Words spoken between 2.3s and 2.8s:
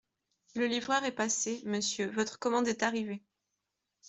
commande